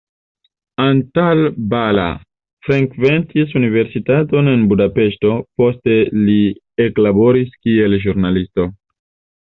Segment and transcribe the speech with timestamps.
[0.85, 1.41] Antal
[1.73, 2.05] Balla
[2.69, 6.43] frekventis universitaton en Budapeŝto, poste li
[6.91, 8.73] eklaboris kiel ĵurnalisto.